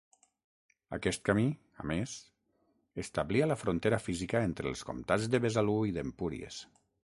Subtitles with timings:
[0.95, 1.43] Aquest camí,
[1.83, 2.15] a més,
[3.05, 6.63] establia la frontera física entre els comtats de Besalú i d'Empúries.